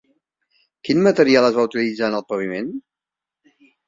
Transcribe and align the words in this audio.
Quin 0.87 1.03
material 1.07 1.47
es 1.49 1.53
va 1.59 1.65
utilitzar 1.69 2.07
en 2.13 2.17
el 2.21 2.23
paviment? 2.31 2.73